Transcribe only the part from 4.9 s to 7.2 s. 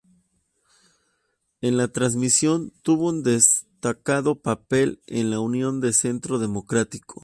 en la Unión de Centro Democrático.